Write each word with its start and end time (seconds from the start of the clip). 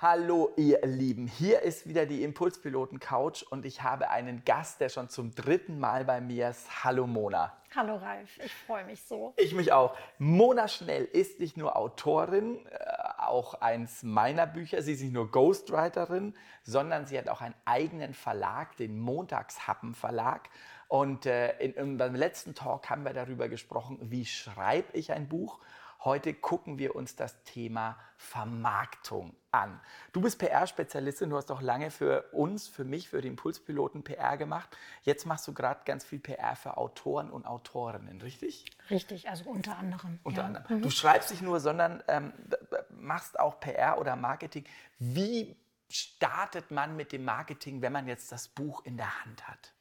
Hallo 0.00 0.52
ihr 0.54 0.78
Lieben, 0.86 1.26
hier 1.26 1.62
ist 1.62 1.88
wieder 1.88 2.06
die 2.06 2.22
Impulspiloten 2.22 3.00
Couch 3.00 3.42
und 3.42 3.66
ich 3.66 3.82
habe 3.82 4.10
einen 4.10 4.44
Gast, 4.44 4.80
der 4.80 4.90
schon 4.90 5.08
zum 5.08 5.34
dritten 5.34 5.80
Mal 5.80 6.04
bei 6.04 6.20
mir 6.20 6.50
ist. 6.50 6.84
Hallo 6.84 7.08
Mona. 7.08 7.52
Hallo 7.74 7.96
Ralf, 7.96 8.38
ich 8.44 8.54
freue 8.54 8.84
mich 8.84 9.02
so. 9.02 9.34
Ich 9.36 9.54
mich 9.54 9.72
auch. 9.72 9.96
Mona 10.18 10.68
Schnell 10.68 11.04
ist 11.04 11.40
nicht 11.40 11.56
nur 11.56 11.76
Autorin, 11.76 12.64
äh, 12.66 12.78
auch 13.16 13.54
eins 13.54 14.04
meiner 14.04 14.46
Bücher. 14.46 14.82
Sie 14.82 14.92
ist 14.92 15.02
nicht 15.02 15.14
nur 15.14 15.32
Ghostwriterin, 15.32 16.32
sondern 16.62 17.06
sie 17.06 17.18
hat 17.18 17.28
auch 17.28 17.40
einen 17.40 17.56
eigenen 17.64 18.14
Verlag, 18.14 18.76
den 18.76 19.00
Montagshappen 19.00 19.96
Verlag. 19.96 20.48
Und 20.86 21.26
äh, 21.26 21.58
in, 21.58 21.72
in, 21.74 21.98
beim 21.98 22.14
letzten 22.14 22.54
Talk 22.54 22.88
haben 22.88 23.04
wir 23.04 23.14
darüber 23.14 23.48
gesprochen, 23.48 23.98
wie 24.00 24.26
schreibe 24.26 24.96
ich 24.96 25.10
ein 25.10 25.28
Buch. 25.28 25.58
Heute 26.04 26.32
gucken 26.32 26.78
wir 26.78 26.94
uns 26.94 27.16
das 27.16 27.42
Thema 27.42 27.98
Vermarktung 28.16 29.34
an. 29.50 29.80
Du 30.12 30.20
bist 30.20 30.38
PR-Spezialistin, 30.38 31.30
du 31.30 31.36
hast 31.36 31.50
auch 31.50 31.60
lange 31.60 31.90
für 31.90 32.22
uns, 32.30 32.68
für 32.68 32.84
mich, 32.84 33.08
für 33.08 33.20
den 33.20 33.32
Impulspiloten 33.32 34.04
PR 34.04 34.36
gemacht. 34.36 34.68
Jetzt 35.02 35.26
machst 35.26 35.48
du 35.48 35.54
gerade 35.54 35.80
ganz 35.84 36.04
viel 36.04 36.20
PR 36.20 36.54
für 36.54 36.76
Autoren 36.76 37.30
und 37.30 37.46
Autorinnen, 37.46 38.20
richtig? 38.20 38.64
Richtig, 38.90 39.28
also 39.28 39.50
unter 39.50 39.76
anderem. 39.76 40.20
Unter 40.22 40.42
ja. 40.42 40.46
anderem. 40.46 40.78
Mhm. 40.78 40.82
Du 40.82 40.90
schreibst 40.90 41.32
nicht 41.32 41.42
nur, 41.42 41.58
sondern 41.58 42.02
ähm, 42.06 42.32
machst 42.90 43.40
auch 43.40 43.58
PR 43.58 43.98
oder 43.98 44.14
Marketing. 44.14 44.64
Wie 45.00 45.56
startet 45.88 46.70
man 46.70 46.96
mit 46.96 47.10
dem 47.10 47.24
Marketing, 47.24 47.82
wenn 47.82 47.92
man 47.92 48.06
jetzt 48.06 48.30
das 48.30 48.46
Buch 48.46 48.84
in 48.84 48.96
der 48.96 49.24
Hand 49.24 49.48
hat? 49.48 49.72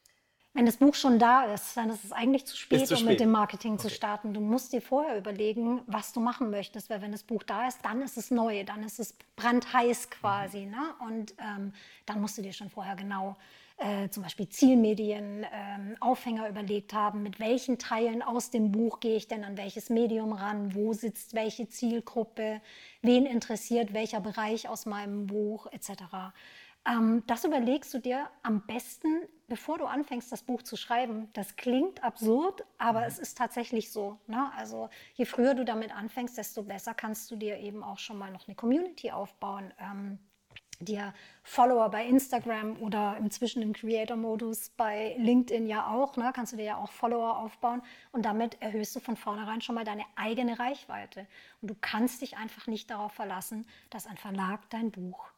Wenn 0.57 0.65
das 0.65 0.77
Buch 0.77 0.95
schon 0.95 1.19
da 1.19 1.43
ist, 1.53 1.77
dann 1.77 1.91
ist 1.91 2.03
es 2.03 2.11
eigentlich 2.11 2.47
zu 2.47 2.57
spät, 2.57 2.87
zu 2.87 2.95
um 2.95 3.01
spät. 3.01 3.11
mit 3.11 3.19
dem 3.19 3.29
Marketing 3.29 3.73
Okay. 3.73 3.83
zu 3.83 3.89
starten. 3.91 4.33
Du 4.33 4.41
musst 4.41 4.73
dir 4.73 4.81
vorher 4.81 5.15
überlegen, 5.15 5.81
was 5.85 6.13
du 6.13 6.19
machen 6.19 6.49
möchtest, 6.49 6.89
weil 6.89 6.99
wenn 7.03 7.11
das 7.11 7.21
Buch 7.21 7.43
da 7.43 7.67
ist, 7.67 7.85
dann 7.85 8.01
ist 8.01 8.17
es 8.17 8.31
neu, 8.31 8.63
dann 8.63 8.81
ist 8.81 8.99
es 8.99 9.13
brandheiß 9.35 10.09
quasi. 10.09 10.61
Mhm. 10.61 10.71
Ne? 10.71 10.95
Und 11.07 11.35
ähm, 11.37 11.73
dann 12.07 12.21
musst 12.21 12.39
du 12.39 12.41
dir 12.41 12.53
schon 12.53 12.71
vorher 12.71 12.95
genau 12.95 13.35
äh, 13.77 14.09
zum 14.09 14.23
Beispiel 14.23 14.49
Zielmedien, 14.49 15.45
ähm, 15.53 15.95
Aufhänger 15.99 16.49
überlegt 16.49 16.91
haben, 16.91 17.21
mit 17.21 17.39
welchen 17.39 17.77
Teilen 17.77 18.23
aus 18.23 18.49
dem 18.49 18.71
Buch 18.71 18.99
gehe 18.99 19.15
ich 19.15 19.27
denn 19.27 19.43
an 19.43 19.57
welches 19.57 19.91
Medium 19.91 20.33
ran, 20.33 20.73
wo 20.73 20.93
sitzt 20.93 21.35
welche 21.35 21.69
Zielgruppe, 21.69 22.61
wen 23.03 23.27
interessiert 23.27 23.93
welcher 23.93 24.21
Bereich 24.21 24.67
aus 24.67 24.87
meinem 24.87 25.27
Buch 25.27 25.67
etc. 25.71 26.33
Ähm, 26.87 27.23
das 27.27 27.43
überlegst 27.43 27.93
du 27.93 27.99
dir 27.99 28.29
am 28.43 28.65
besten, 28.65 29.21
bevor 29.47 29.77
du 29.77 29.85
anfängst, 29.85 30.31
das 30.31 30.43
Buch 30.43 30.61
zu 30.61 30.77
schreiben. 30.77 31.29
Das 31.33 31.55
klingt 31.55 32.03
absurd, 32.03 32.63
aber 32.77 33.05
es 33.05 33.19
ist 33.19 33.37
tatsächlich 33.37 33.91
so. 33.91 34.17
Ne? 34.27 34.51
Also 34.55 34.89
je 35.15 35.25
früher 35.25 35.53
du 35.53 35.65
damit 35.65 35.95
anfängst, 35.95 36.37
desto 36.37 36.63
besser 36.63 36.93
kannst 36.93 37.29
du 37.31 37.35
dir 37.35 37.57
eben 37.57 37.83
auch 37.83 37.99
schon 37.99 38.17
mal 38.17 38.31
noch 38.31 38.47
eine 38.47 38.55
Community 38.55 39.11
aufbauen. 39.11 39.73
Ähm, 39.79 40.19
dir 40.79 41.13
Follower 41.43 41.89
bei 41.89 42.05
Instagram 42.05 42.77
oder 42.81 43.17
inzwischen 43.17 43.63
im 43.63 43.73
Creator-Modus 43.73 44.69
bei 44.77 45.15
LinkedIn 45.17 45.65
ja 45.65 45.87
auch, 45.87 46.17
ne, 46.17 46.31
kannst 46.35 46.53
du 46.53 46.57
dir 46.57 46.65
ja 46.65 46.77
auch 46.77 46.91
Follower 46.91 47.39
aufbauen 47.39 47.81
und 48.11 48.25
damit 48.25 48.61
erhöhst 48.61 48.95
du 48.95 48.99
von 48.99 49.15
vornherein 49.17 49.61
schon 49.61 49.73
mal 49.73 49.85
deine 49.85 50.03
eigene 50.15 50.59
Reichweite. 50.59 51.25
Und 51.61 51.71
du 51.71 51.75
kannst 51.81 52.21
dich 52.21 52.37
einfach 52.37 52.67
nicht 52.67 52.91
darauf 52.91 53.11
verlassen, 53.11 53.65
dass 53.89 54.05
ein 54.05 54.17
Verlag 54.17 54.69
dein 54.69 54.91
Buch 54.91 55.31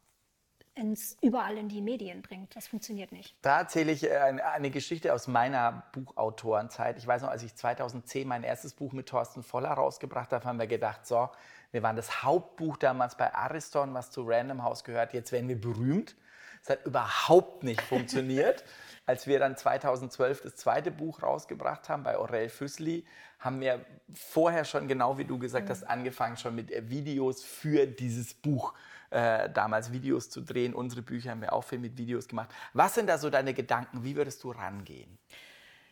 ins, 0.76 1.18
überall 1.22 1.58
in 1.58 1.70
die 1.70 1.82
Medien 1.82 2.22
bringt. 2.22 2.56
Das 2.56 2.68
funktioniert 2.68 3.12
nicht. 3.12 3.36
Da 3.42 3.60
erzähle 3.60 3.92
ich 3.92 4.04
äh, 4.04 4.18
eine, 4.18 4.70
Geschichte 4.72 5.14
aus 5.14 5.28
meiner 5.28 5.84
Buchautorenzeit. 5.94 6.98
Ich 6.98 7.06
weiß 7.06 7.22
noch, 7.22 7.30
als 7.30 7.44
ich 7.44 7.56
2010 7.56 8.28
mein 8.28 8.44
erstes 8.44 8.74
Buch 8.74 8.94
mit 8.94 9.08
Thorsten 9.08 9.44
Voller 9.44 9.72
rausgebracht 9.72 10.32
habe, 10.32 10.46
haben 10.46 10.60
wir 10.60 10.68
gedacht, 10.68 11.06
so, 11.06 11.30
wir 11.72 11.84
waren 11.84 11.96
das 11.96 12.24
Hauptbuch 12.24 12.78
damals 12.78 13.16
bei 13.16 13.34
Ariston, 13.34 13.94
was 13.94 14.12
zu 14.12 14.24
Random 14.26 14.64
House 14.64 14.84
gehört. 14.84 15.14
Jetzt 15.14 15.32
werden 15.32 15.50
wir 15.50 15.60
berühmt. 15.60 16.16
Es 16.62 16.70
hat 16.70 16.86
überhaupt 16.86 17.64
nicht 17.64 17.82
funktioniert. 17.82 18.64
Als 19.06 19.26
wir 19.26 19.40
dann 19.40 19.58
2012 19.58 20.42
das 20.42 20.56
zweite 20.56 20.92
Buch 20.92 21.24
rausgebracht 21.24 21.90
haben 21.90 22.04
bei 22.04 22.16
Aurel 22.18 22.48
Füssli, 22.48 23.06
haben 23.40 23.60
wir 23.60 23.84
vorher 24.14 24.66
schon, 24.66 24.88
genau 24.88 25.18
wie 25.18 25.26
du 25.26 25.40
gesagt 25.40 25.70
hast, 25.70 25.84
angefangen 25.84 26.38
schon 26.38 26.54
mit 26.54 26.72
äh, 26.72 26.90
Videos 26.90 27.44
für 27.44 27.88
dieses 27.88 28.34
Buch. 28.34 28.74
Äh, 29.12 29.50
damals 29.50 29.92
Videos 29.92 30.30
zu 30.30 30.42
drehen. 30.42 30.74
Unsere 30.74 31.02
Bücher 31.02 31.32
haben 31.32 31.42
wir 31.42 31.54
auch 31.54 31.64
viel 31.64 31.80
mit 31.80 31.98
Videos 31.98 32.28
gemacht. 32.28 32.50
Was 32.74 32.96
sind 32.96 33.08
da 33.08 33.18
so 33.18 33.30
deine 33.30 33.54
Gedanken? 33.54 34.04
Wie 34.04 34.16
würdest 34.16 34.44
du 34.44 34.52
rangehen? 34.52 35.18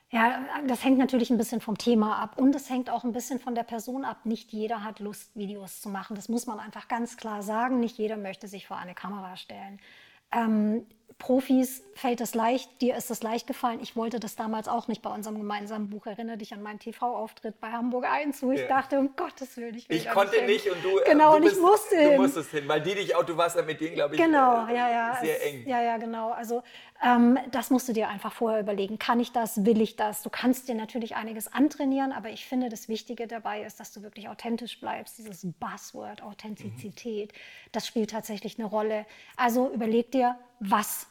Ja, 0.10 0.40
das 0.68 0.86
hängt 0.86 1.00
natürlich 1.00 1.32
ein 1.32 1.38
bisschen 1.38 1.60
vom 1.60 1.78
Thema 1.78 2.18
ab 2.20 2.40
und 2.40 2.56
es 2.56 2.70
hängt 2.70 2.90
auch 2.90 3.04
ein 3.04 3.12
bisschen 3.12 3.40
von 3.40 3.56
der 3.56 3.64
Person 3.64 4.06
ab. 4.06 4.26
Nicht 4.26 4.54
jeder 4.54 4.84
hat 4.84 5.00
Lust, 5.00 5.36
Videos 5.36 5.82
zu 5.82 5.90
machen. 5.90 6.16
Das 6.16 6.30
muss 6.30 6.46
man 6.46 6.60
einfach 6.60 6.88
ganz 6.88 7.18
klar 7.18 7.42
sagen. 7.42 7.80
Nicht 7.80 7.98
jeder 7.98 8.16
möchte 8.16 8.48
sich 8.48 8.68
vor 8.68 8.78
eine 8.78 8.94
Kamera 8.94 9.36
stellen. 9.36 9.82
Ähm, 10.32 10.86
Profis 11.20 11.84
fällt 11.96 12.22
es 12.22 12.36
leicht, 12.36 12.80
dir 12.80 12.96
ist 12.96 13.10
es 13.10 13.24
leicht 13.24 13.48
gefallen. 13.48 13.80
Ich 13.82 13.96
wollte 13.96 14.20
das 14.20 14.36
damals 14.36 14.68
auch 14.68 14.88
nicht 14.88 15.02
bei 15.02 15.10
unserem 15.10 15.38
gemeinsamen 15.40 15.90
Buch. 15.90 16.06
Erinnere 16.06 16.38
dich 16.38 16.54
an 16.54 16.62
meinen 16.62 16.78
TV-Auftritt 16.78 17.60
bei 17.60 17.72
Hamburg 17.72 18.06
1, 18.06 18.44
wo 18.44 18.52
ich 18.52 18.62
Ja. 18.62 18.68
dachte, 18.68 19.00
um 19.00 19.16
Gottes 19.16 19.58
Willen, 19.58 19.74
ich 19.76 19.90
will 19.90 19.98
Ich 19.98 20.08
konnte 20.10 20.36
hin. 20.38 20.46
nicht 20.46 20.70
und 20.70 20.84
du, 20.84 21.00
äh, 21.00 21.06
Genau, 21.10 21.32
du 21.32 21.38
und 21.38 21.44
ich 21.44 21.50
bist- 21.50 21.62
musste 21.62 21.96
Du 21.96 22.10
hin. 22.12 22.22
musstest 22.22 22.52
hin, 22.52 22.68
weil 22.68 22.82
die 22.82 22.94
dich 22.94 23.16
auch, 23.16 23.24
du 23.24 23.36
warst 23.36 23.56
ja 23.56 23.64
mit 23.64 23.82
denen, 23.82 23.96
glaube 23.96 24.14
ich, 24.16 24.22
Genau, 24.22 24.68
äh, 24.68 24.76
ja, 24.76 24.92
ja. 24.92 25.18
sehr 25.20 25.44
eng. 25.48 25.68
Ja, 25.68 25.82
ja, 25.82 25.98
genau. 25.98 26.32
Also 26.32 26.62
ähm, 27.04 27.40
das 27.52 27.72
musst 27.72 27.88
du 27.90 27.94
dir 27.94 28.10
einfach 28.10 28.32
vorher 28.34 28.60
überlegen. 28.60 29.00
Kann 29.00 29.20
ich 29.20 29.32
das? 29.32 29.66
Will 29.66 29.82
ich 29.82 29.96
das? 29.96 30.22
Du 30.22 30.30
kannst 30.30 30.68
dir 30.68 30.76
natürlich 30.76 31.16
einiges 31.16 31.52
antrainieren, 31.52 32.12
aber 32.12 32.30
ich 32.30 32.46
finde, 32.46 32.70
das 32.70 32.90
Wichtige 32.90 33.26
dabei 33.28 33.64
ist, 33.64 33.80
dass 33.80 33.92
du 33.92 34.04
wirklich 34.04 34.30
authentisch 34.30 34.80
bleibst. 34.80 35.18
Dieses 35.18 35.42
Buzzword 35.60 36.22
Authentizität, 36.22 37.34
das 37.72 37.88
spielt 37.88 38.12
tatsächlich 38.12 38.60
eine 38.60 38.68
Rolle. 38.68 39.06
Also 39.36 39.72
überleg 39.72 40.12
dir, 40.12 40.38
was 40.62 41.06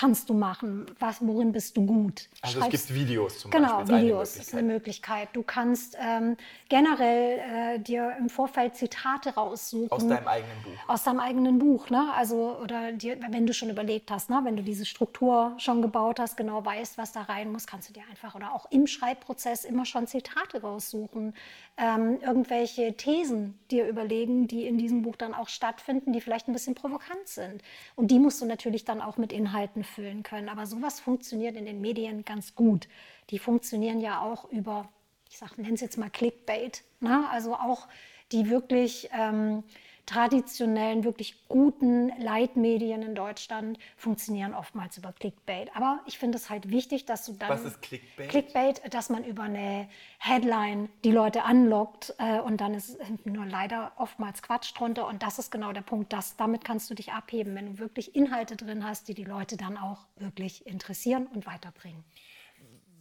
kannst 0.00 0.30
du 0.30 0.34
machen? 0.34 0.86
Was, 0.98 1.18
worin 1.20 1.52
bist 1.52 1.76
du 1.76 1.84
gut? 1.84 2.28
Also 2.40 2.58
es 2.58 2.64
Schreibst- 2.64 2.88
gibt 2.88 2.94
Videos 3.00 3.38
zum 3.40 3.50
Genau, 3.50 3.78
Beispiel. 3.78 3.94
eine 3.94 4.04
Videos 4.04 4.36
ist 4.36 4.54
eine 4.54 4.62
Möglichkeit. 4.62 5.28
Du 5.34 5.42
kannst 5.42 5.94
ähm, 6.00 6.38
generell 6.70 7.38
äh, 7.38 7.78
dir 7.80 8.16
im 8.18 8.30
Vorfeld 8.30 8.76
Zitate 8.76 9.34
raussuchen. 9.34 9.90
Aus 9.90 10.06
deinem 10.08 10.26
eigenen 10.26 10.62
Buch. 10.64 10.88
Aus 10.88 11.02
deinem 11.04 11.20
eigenen 11.20 11.58
Buch, 11.58 11.90
ne? 11.90 12.10
Also, 12.16 12.56
oder 12.62 12.92
dir, 12.92 13.18
wenn 13.30 13.46
du 13.46 13.52
schon 13.52 13.68
überlegt 13.68 14.10
hast, 14.10 14.30
ne? 14.30 14.40
wenn 14.44 14.56
du 14.56 14.62
diese 14.62 14.86
Struktur 14.86 15.52
schon 15.58 15.82
gebaut 15.82 16.18
hast, 16.18 16.38
genau 16.38 16.64
weißt, 16.64 16.96
was 16.96 17.12
da 17.12 17.20
rein 17.22 17.52
muss, 17.52 17.66
kannst 17.66 17.90
du 17.90 17.92
dir 17.92 18.02
einfach 18.10 18.34
oder 18.34 18.54
auch 18.54 18.70
im 18.70 18.86
Schreibprozess 18.86 19.66
immer 19.66 19.84
schon 19.84 20.06
Zitate 20.06 20.62
raussuchen. 20.62 21.34
Ähm, 21.76 22.20
irgendwelche 22.22 22.94
Thesen 22.96 23.58
dir 23.70 23.86
überlegen, 23.86 24.46
die 24.46 24.66
in 24.66 24.78
diesem 24.78 25.02
Buch 25.02 25.16
dann 25.16 25.34
auch 25.34 25.48
stattfinden, 25.48 26.12
die 26.14 26.20
vielleicht 26.22 26.48
ein 26.48 26.52
bisschen 26.54 26.74
provokant 26.74 27.26
sind. 27.26 27.62
Und 27.96 28.10
die 28.10 28.18
musst 28.18 28.40
du 28.40 28.46
natürlich 28.46 28.86
dann 28.86 29.00
auch 29.02 29.18
mit 29.18 29.32
Inhalten 29.32 29.84
füllen 29.94 30.22
können. 30.22 30.48
Aber 30.48 30.66
sowas 30.66 31.00
funktioniert 31.00 31.56
in 31.56 31.66
den 31.66 31.80
Medien 31.80 32.24
ganz 32.24 32.54
gut. 32.54 32.88
Die 33.30 33.38
funktionieren 33.38 34.00
ja 34.00 34.20
auch 34.20 34.50
über, 34.50 34.88
ich 35.28 35.40
nenne 35.56 35.74
es 35.74 35.80
jetzt 35.80 35.98
mal 35.98 36.10
Clickbait. 36.10 36.82
Ne? 37.00 37.28
Also 37.30 37.54
auch 37.54 37.88
die 38.32 38.48
wirklich 38.48 39.08
ähm, 39.12 39.64
traditionellen, 40.10 41.04
wirklich 41.04 41.46
guten 41.46 42.08
Leitmedien 42.20 43.02
in 43.02 43.14
Deutschland 43.14 43.78
funktionieren 43.96 44.54
oftmals 44.54 44.98
über 44.98 45.12
Clickbait. 45.12 45.70
Aber 45.76 46.00
ich 46.04 46.18
finde 46.18 46.36
es 46.36 46.50
halt 46.50 46.68
wichtig, 46.68 47.06
dass 47.06 47.26
du 47.26 47.34
dann. 47.34 47.48
Was 47.48 47.64
ist 47.64 47.80
Clickbait? 47.80 48.28
Clickbait, 48.28 48.92
dass 48.92 49.08
man 49.08 49.22
über 49.22 49.44
eine 49.44 49.88
Headline 50.18 50.88
die 51.04 51.12
Leute 51.12 51.44
anlockt 51.44 52.12
äh, 52.18 52.40
und 52.40 52.60
dann 52.60 52.74
ist 52.74 52.98
nur 53.24 53.46
leider 53.46 53.92
oftmals 53.98 54.42
Quatsch 54.42 54.76
drunter. 54.76 55.06
Und 55.06 55.22
das 55.22 55.38
ist 55.38 55.52
genau 55.52 55.72
der 55.72 55.82
Punkt, 55.82 56.12
dass 56.12 56.36
damit 56.36 56.64
kannst 56.64 56.90
du 56.90 56.94
dich 56.94 57.12
abheben, 57.12 57.54
wenn 57.54 57.66
du 57.66 57.78
wirklich 57.78 58.16
Inhalte 58.16 58.56
drin 58.56 58.84
hast, 58.84 59.06
die 59.06 59.14
die 59.14 59.24
Leute 59.24 59.56
dann 59.56 59.76
auch 59.76 60.06
wirklich 60.16 60.66
interessieren 60.66 61.28
und 61.28 61.46
weiterbringen. 61.46 62.02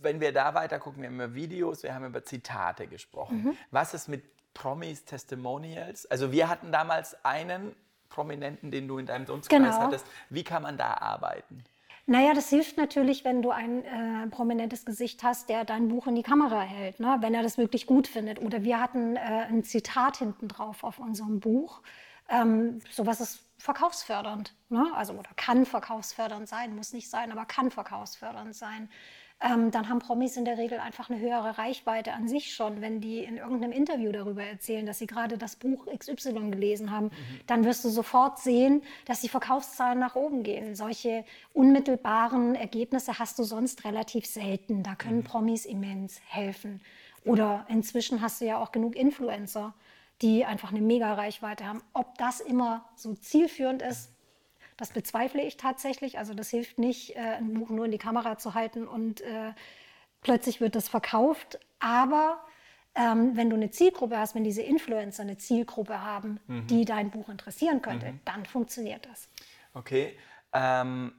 Wenn 0.01 0.21
wir 0.21 0.31
da 0.31 0.53
weiter 0.53 0.77
gucken, 0.77 1.01
wir 1.01 1.09
haben 1.09 1.15
über 1.15 1.33
Videos, 1.33 1.81
wir 1.81 1.95
haben 1.95 2.05
über 2.05 2.23
Zitate 2.23 2.85
gesprochen. 2.85 3.43
Mhm. 3.43 3.57
Was 3.71 3.95
ist 3.95 4.07
mit 4.07 4.23
Promis, 4.59 5.05
Testimonials? 5.05 6.05
Also 6.07 6.31
wir 6.31 6.49
hatten 6.49 6.71
damals 6.71 7.15
einen 7.25 7.73
Prominenten, 8.09 8.71
den 8.71 8.87
du 8.87 8.97
in 8.97 9.05
deinem 9.05 9.25
Dunstkreis 9.25 9.59
Genau. 9.59 9.79
hattest. 9.79 10.05
Wie 10.29 10.43
kann 10.43 10.61
man 10.63 10.77
da 10.77 10.95
arbeiten? 10.95 11.63
Naja, 12.05 12.33
das 12.33 12.49
hilft 12.49 12.75
natürlich, 12.77 13.23
wenn 13.23 13.41
du 13.41 13.51
ein 13.51 13.85
äh, 13.85 14.27
prominentes 14.27 14.83
Gesicht 14.83 15.23
hast, 15.23 15.47
der 15.47 15.63
dein 15.63 15.87
Buch 15.89 16.07
in 16.07 16.15
die 16.15 16.23
Kamera 16.23 16.61
hält, 16.61 16.99
ne? 16.99 17.17
wenn 17.21 17.33
er 17.35 17.43
das 17.43 17.57
wirklich 17.57 17.85
gut 17.85 18.07
findet. 18.07 18.41
Oder 18.41 18.63
wir 18.63 18.81
hatten 18.81 19.15
äh, 19.15 19.19
ein 19.19 19.63
Zitat 19.63 20.17
hinten 20.17 20.47
drauf 20.47 20.83
auf 20.83 20.99
unserem 20.99 21.39
Buch. 21.39 21.81
Ähm, 22.27 22.79
sowas 22.91 23.21
ist 23.21 23.43
verkaufsfördernd. 23.59 24.55
Ne? 24.69 24.91
Also, 24.95 25.13
oder 25.13 25.29
kann 25.35 25.65
verkaufsfördernd 25.65 26.49
sein, 26.49 26.75
muss 26.75 26.93
nicht 26.93 27.09
sein, 27.09 27.31
aber 27.31 27.45
kann 27.45 27.69
verkaufsfördernd 27.71 28.55
sein. 28.55 28.89
Ähm, 29.41 29.71
dann 29.71 29.87
haben 29.87 29.99
Promis 29.99 30.35
in 30.35 30.43
der 30.43 30.57
Regel 30.57 30.79
einfach 30.79 31.09
eine 31.09 31.19
höhere 31.19 31.57
Reichweite 31.57 32.11
an 32.11 32.27
sich 32.27 32.53
schon. 32.53 32.81
Wenn 32.81 32.99
die 32.99 33.19
in 33.19 33.37
irgendeinem 33.37 33.71
Interview 33.71 34.11
darüber 34.11 34.43
erzählen, 34.43 34.85
dass 34.85 34.99
sie 34.99 35.07
gerade 35.07 35.37
das 35.37 35.55
Buch 35.55 35.85
XY 35.85 36.51
gelesen 36.51 36.91
haben, 36.91 37.05
mhm. 37.05 37.39
dann 37.47 37.63
wirst 37.63 37.85
du 37.85 37.89
sofort 37.89 38.39
sehen, 38.39 38.81
dass 39.05 39.21
die 39.21 39.29
Verkaufszahlen 39.29 39.97
nach 39.97 40.15
oben 40.15 40.43
gehen. 40.43 40.75
Solche 40.75 41.23
unmittelbaren 41.53 42.55
Ergebnisse 42.55 43.17
hast 43.17 43.39
du 43.39 43.43
sonst 43.43 43.85
relativ 43.85 44.25
selten. 44.25 44.83
Da 44.83 44.95
können 44.95 45.19
mhm. 45.19 45.23
Promis 45.23 45.65
immens 45.65 46.19
helfen. 46.27 46.81
Oder 47.23 47.65
inzwischen 47.69 48.21
hast 48.21 48.41
du 48.41 48.45
ja 48.45 48.57
auch 48.57 48.73
genug 48.73 48.95
Influencer, 48.95 49.73
die 50.21 50.43
einfach 50.43 50.71
eine 50.71 50.81
mega 50.81 51.13
Reichweite 51.13 51.65
haben. 51.65 51.81
Ob 51.93 52.17
das 52.17 52.41
immer 52.41 52.83
so 52.95 53.13
zielführend 53.13 53.81
ist, 53.81 54.11
das 54.79 54.91
bezweifle 54.91 55.41
ich 55.43 55.57
tatsächlich. 55.57 56.17
Also 56.17 56.33
das 56.33 56.49
hilft 56.49 56.79
nicht, 56.79 57.15
äh, 57.15 57.19
ein 57.19 57.53
Buch 57.53 57.69
nur 57.69 57.85
in 57.85 57.91
die 57.91 57.97
Kamera 57.97 58.37
zu 58.37 58.53
halten 58.53 58.87
und 58.87 59.19
äh, 59.21 59.51
plötzlich 60.21 60.61
wird 60.61 60.75
das 60.75 60.87
verkauft. 60.87 61.59
Aber 61.79 62.39
ähm, 62.95 63.35
wenn 63.35 63.49
du 63.49 63.57
eine 63.57 63.71
Zielgruppe 63.71 64.17
hast, 64.17 64.35
wenn 64.35 64.45
diese 64.45 64.61
Influencer 64.61 65.23
eine 65.23 65.37
Zielgruppe 65.37 66.01
haben, 66.01 66.39
mhm. 66.47 66.67
die 66.67 66.85
dein 66.85 67.11
Buch 67.11 67.27
interessieren 67.27 67.81
könnte, 67.81 68.13
mhm. 68.13 68.19
dann 68.23 68.45
funktioniert 68.45 69.05
das. 69.05 69.27
Okay. 69.73 70.17
Ähm, 70.53 71.13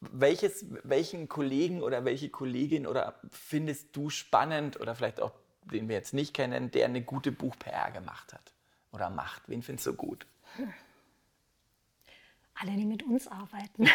welches, 0.00 0.64
welchen 0.84 1.28
Kollegen 1.28 1.82
oder 1.82 2.04
welche 2.04 2.30
Kollegin 2.30 2.86
oder 2.86 3.20
findest 3.30 3.94
du 3.94 4.08
spannend 4.08 4.80
oder 4.80 4.94
vielleicht 4.94 5.20
auch 5.20 5.32
den 5.64 5.88
wir 5.88 5.96
jetzt 5.96 6.14
nicht 6.14 6.32
kennen, 6.32 6.70
der 6.70 6.86
eine 6.86 7.02
gute 7.02 7.32
Buch-PR 7.32 7.90
gemacht 7.90 8.32
hat 8.32 8.52
oder 8.92 9.10
macht? 9.10 9.42
Wen 9.48 9.62
findest 9.62 9.88
du 9.88 9.94
gut? 9.94 10.26
Hm 10.56 10.72
alle, 12.60 12.72
die 12.72 12.84
mit 12.84 13.02
uns 13.02 13.26
arbeiten. 13.26 13.88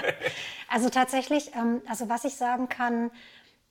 also 0.68 0.88
tatsächlich, 0.88 1.52
ähm, 1.54 1.82
also 1.86 2.08
was 2.08 2.24
ich 2.24 2.34
sagen 2.34 2.68
kann, 2.68 3.10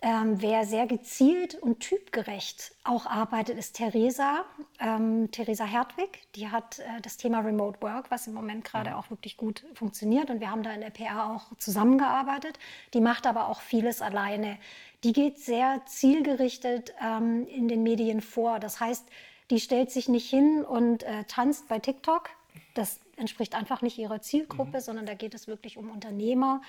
ähm, 0.05 0.41
wer 0.41 0.65
sehr 0.65 0.85
gezielt 0.85 1.55
und 1.55 1.79
typgerecht 1.79 2.75
auch 2.83 3.05
arbeitet, 3.05 3.57
ist 3.57 3.77
Theresa, 3.77 4.43
ähm, 4.81 5.31
Theresa 5.31 5.63
Hertwig. 5.63 6.19
Die 6.35 6.49
hat 6.49 6.79
äh, 6.79 6.99
das 7.01 7.15
Thema 7.15 7.39
Remote 7.39 7.81
Work, 7.81 8.11
was 8.11 8.27
im 8.27 8.33
Moment 8.33 8.65
gerade 8.65 8.89
mhm. 8.89 8.95
auch 8.97 9.09
wirklich 9.09 9.37
gut 9.37 9.63
funktioniert. 9.75 10.29
Und 10.29 10.41
wir 10.41 10.51
haben 10.51 10.61
da 10.61 10.73
in 10.73 10.81
der 10.81 10.89
PR 10.89 11.31
auch 11.31 11.57
zusammengearbeitet. 11.57 12.59
Die 12.93 12.99
macht 12.99 13.25
aber 13.25 13.47
auch 13.47 13.61
vieles 13.61 14.01
alleine. 14.01 14.57
Die 15.05 15.13
geht 15.13 15.39
sehr 15.39 15.81
zielgerichtet 15.85 16.93
ähm, 17.01 17.47
in 17.47 17.69
den 17.69 17.81
Medien 17.81 18.19
vor. 18.19 18.59
Das 18.59 18.81
heißt, 18.81 19.05
die 19.51 19.61
stellt 19.61 19.89
sich 19.89 20.09
nicht 20.09 20.29
hin 20.29 20.65
und 20.65 21.03
äh, 21.03 21.23
tanzt 21.29 21.69
bei 21.69 21.79
TikTok. 21.79 22.29
Das 22.73 22.99
entspricht 23.17 23.55
einfach 23.55 23.81
nicht 23.81 23.97
ihrer 23.97 24.21
Zielgruppe, 24.21 24.77
mhm. 24.77 24.81
sondern 24.81 25.05
da 25.05 25.13
geht 25.13 25.33
es 25.33 25.47
wirklich 25.47 25.77
um 25.77 25.89
Unternehmer, 25.89 26.61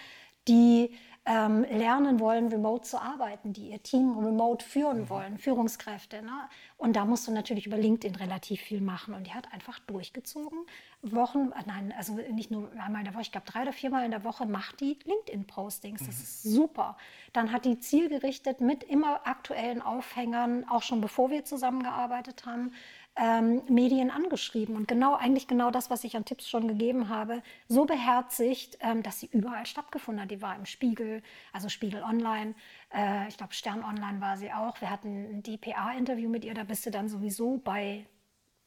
die 0.49 0.91
ähm, 1.27 1.63
lernen 1.63 2.21
wollen, 2.21 2.49
remote 2.49 2.83
zu 2.83 3.01
arbeiten, 3.01 3.55
die 3.55 3.71
ihr 3.71 3.83
Team 3.83 4.19
remote 4.19 4.63
führen 4.63 5.03
mhm. 5.03 5.09
wollen, 5.09 5.39
Führungskräfte. 5.39 6.21
Ne? 6.21 6.33
Und 6.77 6.97
da 6.97 7.07
musst 7.07 7.27
du 7.27 7.33
natürlich 7.33 7.67
über 7.67 7.79
LinkedIn 7.79 8.17
relativ 8.17 8.61
viel 8.61 8.83
machen. 8.83 9.15
Und 9.15 9.27
die 9.27 9.33
hat 9.33 9.51
einfach 9.55 9.79
durchgezogen. 9.79 10.59
Wochen, 11.01 11.51
äh, 11.53 11.63
nein, 11.67 11.95
also 11.97 12.15
nicht 12.31 12.51
nur 12.51 12.71
einmal 12.73 13.01
in 13.01 13.05
der 13.07 13.15
Woche, 13.15 13.23
ich 13.23 13.33
glaube 13.33 13.47
drei 13.51 13.63
oder 13.63 13.73
viermal 13.73 14.05
in 14.05 14.11
der 14.11 14.23
Woche 14.23 14.45
macht 14.45 14.81
die 14.81 14.99
LinkedIn-Postings. 15.05 16.01
Das 16.01 16.17
mhm. 16.17 16.23
ist 16.23 16.43
super. 16.43 16.99
Dann 17.33 17.53
hat 17.53 17.65
die 17.65 17.79
zielgerichtet 17.79 18.61
mit 18.61 18.85
immer 18.85 19.27
aktuellen 19.27 19.81
Aufhängern, 19.81 20.69
auch 20.69 20.83
schon 20.83 21.01
bevor 21.01 21.31
wir 21.31 21.47
zusammengearbeitet 21.47 22.45
haben, 22.45 22.73
ähm, 23.17 23.63
Medien 23.69 24.11
angeschrieben 24.11 24.75
und 24.75 24.89
genau 24.89 25.15
eigentlich 25.15 25.47
genau 25.47 25.71
das, 25.71 25.89
was 25.89 26.03
ich 26.03 26.17
an 26.17 26.25
Tipps 26.25 26.49
schon 26.49 26.67
gegeben 26.67 27.09
habe, 27.09 27.43
so 27.69 27.85
beherzigt, 27.85 28.79
ähm, 28.81 29.03
dass 29.03 29.21
sie 29.21 29.27
überall 29.27 29.67
stattgefunden 29.67 30.23
hat. 30.23 30.31
Die 30.31 30.43
war 30.43 30.57
im 30.57 30.67
Spiegel, 30.67 31.23
also 31.53 31.69
Spiegel 31.69 32.03
Online, 32.03 32.55
äh, 32.93 33.29
ich 33.29 33.37
glaube 33.37 33.55
Stern 33.55 33.85
Online 33.85 34.21
war 34.21 34.37
sie 34.37 34.53
auch. 34.53 34.81
Wir 34.81 34.91
hatten 34.91 35.37
ein 35.39 35.43
DPA-Interview 35.43 36.29
mit 36.29 36.45
ihr, 36.45 36.55
da 36.55 36.65
bist 36.65 36.87
du 36.87 36.91
dann 36.91 37.09
sowieso 37.09 37.59
bei 37.59 38.07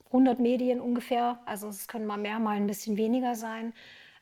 100 0.07 0.39
Medien 0.39 0.79
ungefähr, 0.79 1.39
also 1.45 1.67
es 1.67 1.89
können 1.89 2.05
mal 2.05 2.17
mehr, 2.17 2.39
mal 2.39 2.55
ein 2.55 2.67
bisschen 2.67 2.95
weniger 2.95 3.35
sein. 3.35 3.73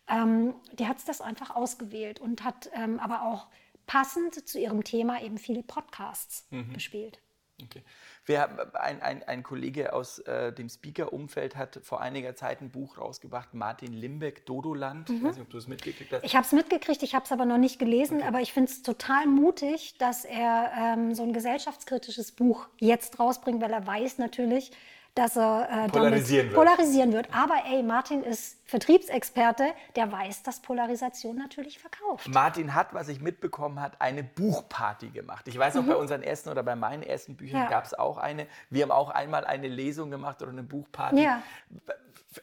Ähm, 0.07 0.55
die 0.73 0.87
hat 0.87 0.97
das 1.07 1.21
einfach 1.21 1.55
ausgewählt 1.55 2.19
und 2.19 2.43
hat 2.43 2.69
ähm, 2.73 2.99
aber 2.99 3.23
auch 3.23 3.47
passend 3.85 4.47
zu 4.47 4.59
ihrem 4.59 4.83
Thema 4.83 5.21
eben 5.21 5.37
viele 5.37 5.61
Podcasts 5.61 6.47
mhm. 6.49 6.73
bespielt. 6.73 7.19
Okay. 7.63 7.83
Wer, 8.25 8.75
ein, 8.75 9.01
ein, 9.01 9.23
ein 9.23 9.43
Kollege 9.43 9.93
aus 9.93 10.19
äh, 10.19 10.51
dem 10.51 10.67
Speaker-Umfeld 10.67 11.55
hat 11.55 11.79
vor 11.83 12.01
einiger 12.01 12.35
Zeit 12.35 12.61
ein 12.61 12.69
Buch 12.69 12.97
rausgebracht, 12.97 13.53
Martin 13.53 13.93
Limbeck, 13.93 14.45
Dodoland. 14.45 15.09
Mhm. 15.09 15.15
Ich 15.15 15.23
weiß 15.23 15.35
nicht, 15.35 15.45
ob 15.45 15.49
du 15.51 15.57
es 15.57 15.67
mitgekriegt 15.67 16.11
hast. 16.11 16.23
Ich 16.23 16.35
habe 16.35 16.45
es 16.45 16.51
mitgekriegt, 16.51 17.01
ich 17.03 17.15
habe 17.15 17.23
es 17.23 17.31
aber 17.31 17.45
noch 17.45 17.57
nicht 17.57 17.79
gelesen, 17.79 18.17
okay. 18.17 18.27
aber 18.27 18.41
ich 18.41 18.51
finde 18.51 18.71
es 18.71 18.81
total 18.81 19.27
mutig, 19.27 19.97
dass 19.99 20.25
er 20.25 20.71
ähm, 20.77 21.15
so 21.15 21.23
ein 21.23 21.31
gesellschaftskritisches 21.31 22.33
Buch 22.33 22.67
jetzt 22.79 23.19
rausbringt, 23.19 23.61
weil 23.61 23.71
er 23.71 23.87
weiß 23.87 24.17
natürlich, 24.17 24.71
dass 25.15 25.37
er 25.37 25.85
äh, 25.85 25.87
polarisieren, 25.87 26.47
wird. 26.47 26.55
polarisieren 26.55 27.13
wird. 27.13 27.33
Aber 27.33 27.55
ey, 27.65 27.81
Martin 27.81 28.21
ist 28.21 28.57
Vertriebsexperte, 28.65 29.73
der 29.95 30.11
weiß, 30.11 30.43
dass 30.43 30.59
Polarisation 30.59 31.37
natürlich 31.37 31.79
verkauft. 31.79 32.27
Martin 32.27 32.75
hat, 32.75 32.93
was 32.93 33.07
ich 33.07 33.21
mitbekommen 33.21 33.79
hat, 33.79 34.01
eine 34.01 34.23
Buchparty 34.23 35.09
gemacht. 35.09 35.47
Ich 35.47 35.57
weiß 35.57 35.75
noch, 35.75 35.83
mhm. 35.83 35.87
bei 35.87 35.95
unseren 35.95 36.21
ersten 36.21 36.49
oder 36.49 36.63
bei 36.63 36.75
meinen 36.75 37.01
ersten 37.01 37.37
Büchern 37.37 37.61
ja. 37.61 37.69
gab 37.69 37.85
es 37.85 37.93
auch 37.93 38.17
eine. 38.17 38.45
Wir 38.69 38.83
haben 38.83 38.91
auch 38.91 39.09
einmal 39.09 39.45
eine 39.45 39.69
Lesung 39.69 40.11
gemacht 40.11 40.41
oder 40.41 40.51
eine 40.51 40.63
Buchparty. 40.63 41.23
Ja. 41.23 41.41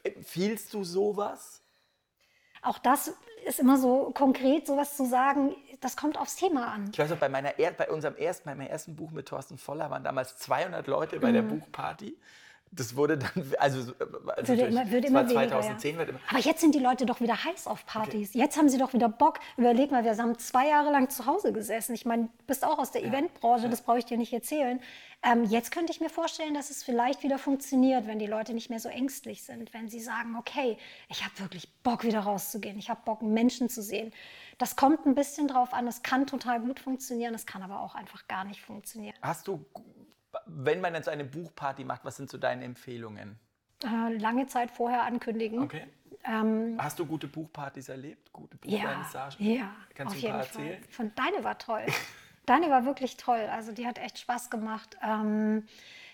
Empfiehlst 0.02 0.72
du 0.72 0.82
sowas? 0.82 1.60
Auch 2.62 2.78
das 2.78 3.12
ist 3.44 3.60
immer 3.60 3.76
so 3.76 4.12
konkret, 4.14 4.66
sowas 4.66 4.96
zu 4.96 5.04
sagen, 5.04 5.54
das 5.82 5.96
kommt 5.96 6.16
aufs 6.16 6.36
Thema 6.36 6.68
an. 6.68 6.88
Ich 6.90 6.98
weiß 6.98 7.10
noch, 7.10 7.18
bei, 7.18 7.28
meiner, 7.28 7.52
bei 7.76 7.90
unserem 7.90 8.16
ersten, 8.16 8.48
bei 8.48 8.54
meinem 8.54 8.68
ersten 8.68 8.96
Buch 8.96 9.10
mit 9.10 9.26
Thorsten 9.26 9.58
Voller 9.58 9.90
waren 9.90 10.04
damals 10.04 10.38
200 10.38 10.86
Leute 10.86 11.20
bei 11.20 11.30
mhm. 11.30 11.34
der 11.34 11.42
Buchparty 11.42 12.16
das 12.74 12.96
wurde 12.96 13.18
dann, 13.18 13.30
also, 13.58 13.92
also 14.34 14.48
würde 14.48 14.62
immer, 14.62 14.90
würde 14.90 15.06
immer 15.06 15.26
2010 15.26 15.98
weniger, 15.98 16.12
ja. 16.14 16.18
Aber 16.30 16.38
jetzt 16.38 16.62
sind 16.62 16.74
die 16.74 16.78
Leute 16.78 17.04
doch 17.04 17.20
wieder 17.20 17.44
heiß 17.44 17.66
auf 17.66 17.84
Partys. 17.84 18.30
Okay. 18.30 18.38
Jetzt 18.38 18.56
haben 18.56 18.70
sie 18.70 18.78
doch 18.78 18.94
wieder 18.94 19.10
Bock. 19.10 19.40
Überleg 19.58 19.90
mal, 19.90 20.04
wir 20.04 20.16
haben 20.16 20.38
zwei 20.38 20.68
Jahre 20.68 20.90
lang 20.90 21.10
zu 21.10 21.26
Hause 21.26 21.52
gesessen. 21.52 21.94
Ich 21.94 22.06
meine, 22.06 22.24
du 22.24 22.44
bist 22.46 22.64
auch 22.64 22.78
aus 22.78 22.90
der 22.90 23.02
ja. 23.02 23.08
Eventbranche, 23.08 23.68
das 23.68 23.82
brauche 23.82 23.98
ich 23.98 24.06
dir 24.06 24.16
nicht 24.16 24.32
erzählen. 24.32 24.80
Ähm, 25.22 25.44
jetzt 25.44 25.70
könnte 25.70 25.92
ich 25.92 26.00
mir 26.00 26.08
vorstellen, 26.08 26.54
dass 26.54 26.70
es 26.70 26.82
vielleicht 26.82 27.22
wieder 27.22 27.38
funktioniert, 27.38 28.06
wenn 28.06 28.18
die 28.18 28.26
Leute 28.26 28.54
nicht 28.54 28.70
mehr 28.70 28.80
so 28.80 28.88
ängstlich 28.88 29.42
sind, 29.44 29.72
wenn 29.74 29.88
sie 29.88 30.00
sagen, 30.00 30.34
okay, 30.36 30.78
ich 31.10 31.22
habe 31.22 31.38
wirklich 31.40 31.70
Bock, 31.82 32.04
wieder 32.04 32.20
rauszugehen. 32.20 32.78
Ich 32.78 32.88
habe 32.88 33.02
Bock, 33.04 33.20
Menschen 33.22 33.68
zu 33.68 33.82
sehen. 33.82 34.12
Das 34.56 34.76
kommt 34.76 35.04
ein 35.06 35.14
bisschen 35.14 35.46
drauf 35.46 35.74
an. 35.74 35.86
Es 35.86 36.02
kann 36.02 36.26
total 36.26 36.60
gut 36.60 36.80
funktionieren, 36.80 37.34
es 37.34 37.44
kann 37.44 37.62
aber 37.62 37.80
auch 37.80 37.94
einfach 37.94 38.26
gar 38.28 38.44
nicht 38.44 38.62
funktionieren. 38.62 39.14
Hast 39.20 39.46
du 39.46 39.64
wenn 40.46 40.80
man 40.80 40.94
jetzt 40.94 41.08
eine 41.08 41.24
Buchparty 41.24 41.84
macht, 41.84 42.04
was 42.04 42.16
sind 42.16 42.30
so 42.30 42.38
deine 42.38 42.64
Empfehlungen? 42.64 43.38
Äh, 43.84 44.16
lange 44.16 44.46
Zeit 44.46 44.70
vorher 44.70 45.02
ankündigen. 45.02 45.62
Okay. 45.62 45.86
Ähm, 46.24 46.76
Hast 46.78 46.98
du 46.98 47.06
gute 47.06 47.26
Buchpartys 47.26 47.88
erlebt? 47.88 48.32
Gute 48.32 48.56
Buchvernissagen? 48.56 49.44
Ja, 49.44 49.54
ja, 49.54 49.76
Kannst 49.94 50.14
auf 50.14 50.20
du 50.20 50.26
ein 50.26 50.32
paar 50.32 50.42
erzählen? 50.42 50.82
Fall. 50.82 50.92
Von 50.92 51.12
deine 51.14 51.44
war 51.44 51.58
toll. 51.58 51.84
deine 52.46 52.70
war 52.70 52.84
wirklich 52.84 53.16
toll. 53.16 53.48
Also 53.50 53.72
die 53.72 53.86
hat 53.86 53.98
echt 53.98 54.18
Spaß 54.18 54.50
gemacht. 54.50 54.96
Ähm, 55.02 55.66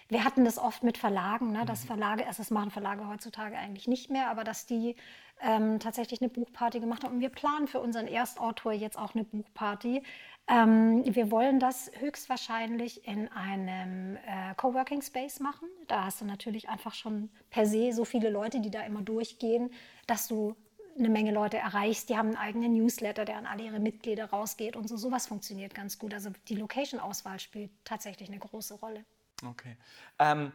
wir 0.08 0.25
hatten 0.25 0.44
das 0.44 0.58
oft 0.58 0.82
mit 0.82 0.97
Verlagen, 0.97 1.52
ne, 1.52 1.66
dass 1.66 1.85
mhm. 1.85 1.88
Verlage, 1.88 2.26
also 2.26 2.38
das 2.38 2.50
machen 2.50 2.70
Verlage 2.70 3.06
heutzutage 3.06 3.56
eigentlich 3.56 3.87
nicht 3.87 4.08
mehr, 4.08 4.30
aber 4.30 4.44
dass 4.44 4.64
die 4.64 4.97
ähm, 5.40 5.78
tatsächlich 5.78 6.23
eine 6.23 6.30
Buchparty 6.30 6.80
gemacht 6.80 7.04
haben. 7.04 7.14
Und 7.14 7.20
wir 7.20 7.28
planen 7.28 7.68
für 7.68 7.80
unseren 7.80 8.06
Erstautor 8.06 8.73
jetzt 8.73 8.99
auch 8.99 9.14
eine 9.14 9.25
Buchparty. 9.25 10.02
Ähm, 10.48 11.02
wir 11.04 11.30
wollen 11.30 11.60
das 11.60 11.90
höchstwahrscheinlich 11.98 13.06
in 13.06 13.28
einem 13.28 14.16
äh, 14.16 14.54
Coworking 14.56 15.02
Space 15.02 15.40
machen. 15.40 15.68
Da 15.88 16.04
hast 16.04 16.22
du 16.22 16.24
natürlich 16.24 16.68
einfach 16.68 16.94
schon 16.94 17.30
per 17.50 17.66
se 17.66 17.92
so 17.92 18.04
viele 18.04 18.30
Leute, 18.30 18.60
die 18.60 18.70
da 18.70 18.82
immer 18.82 19.02
durchgehen, 19.02 19.70
dass 20.06 20.26
du 20.26 20.56
eine 20.98 21.10
Menge 21.10 21.32
Leute 21.32 21.58
erreichst. 21.58 22.08
Die 22.08 22.16
haben 22.16 22.28
einen 22.28 22.36
eigenen 22.36 22.72
Newsletter, 22.74 23.24
der 23.24 23.36
an 23.36 23.46
alle 23.46 23.64
ihre 23.64 23.78
Mitglieder 23.78 24.30
rausgeht 24.30 24.74
und 24.74 24.88
so. 24.88 24.96
Sowas 24.96 25.26
funktioniert 25.26 25.74
ganz 25.74 25.98
gut. 25.98 26.14
Also 26.14 26.30
die 26.48 26.56
Location-Auswahl 26.56 27.38
spielt 27.38 27.70
tatsächlich 27.84 28.28
eine 28.28 28.38
große 28.38 28.74
Rolle. 28.74 29.04
Okay. 29.46 29.76
Ähm, 30.18 30.52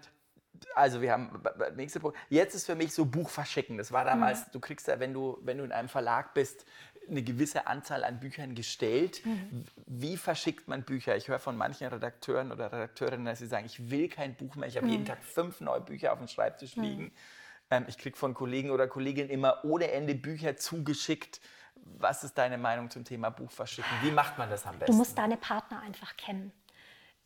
also 0.75 1.01
wir 1.01 1.11
haben 1.11 1.41
nächste 1.75 1.99
Punkt. 1.99 2.17
Jetzt 2.29 2.55
ist 2.55 2.65
für 2.65 2.75
mich 2.75 2.93
so 2.93 3.05
Buch 3.05 3.29
verschicken. 3.29 3.77
Das 3.77 3.91
war 3.91 4.05
damals, 4.05 4.47
mhm. 4.47 4.51
du 4.53 4.59
kriegst 4.59 4.87
ja, 4.87 4.99
wenn 4.99 5.13
du, 5.13 5.37
wenn 5.41 5.57
du 5.57 5.63
in 5.63 5.71
einem 5.71 5.89
Verlag 5.89 6.33
bist, 6.33 6.65
eine 7.09 7.23
gewisse 7.23 7.67
Anzahl 7.67 8.03
an 8.03 8.19
Büchern 8.19 8.55
gestellt. 8.55 9.25
Mhm. 9.25 9.65
Wie 9.85 10.17
verschickt 10.17 10.67
man 10.67 10.83
Bücher? 10.83 11.15
Ich 11.15 11.27
höre 11.27 11.39
von 11.39 11.57
manchen 11.57 11.87
Redakteuren 11.87 12.51
oder 12.51 12.71
Redakteurinnen, 12.71 13.25
dass 13.25 13.39
sie 13.39 13.47
sagen, 13.47 13.65
ich 13.65 13.89
will 13.89 14.09
kein 14.09 14.35
Buch 14.35 14.55
mehr, 14.55 14.67
ich 14.67 14.77
habe 14.77 14.85
mhm. 14.85 14.91
jeden 14.91 15.05
Tag 15.05 15.23
fünf 15.23 15.61
neue 15.61 15.81
Bücher 15.81 16.13
auf 16.13 16.19
dem 16.19 16.27
Schreibtisch 16.27 16.75
mhm. 16.75 16.83
liegen. 16.83 17.11
Ähm, 17.69 17.85
ich 17.87 17.97
kriege 17.97 18.17
von 18.17 18.33
Kollegen 18.33 18.71
oder 18.71 18.87
Kolleginnen 18.87 19.29
immer 19.29 19.63
ohne 19.63 19.91
Ende 19.91 20.15
Bücher 20.15 20.57
zugeschickt. 20.57 21.41
Was 21.75 22.23
ist 22.23 22.37
deine 22.37 22.57
Meinung 22.57 22.89
zum 22.89 23.03
Thema 23.03 23.29
Buch 23.29 23.51
verschicken? 23.51 23.91
Wie 24.01 24.11
macht 24.11 24.37
man 24.37 24.49
das 24.49 24.65
am 24.65 24.77
besten? 24.79 24.91
Du 24.91 24.97
musst 24.97 25.17
deine 25.17 25.37
Partner 25.37 25.81
einfach 25.81 26.15
kennen. 26.15 26.53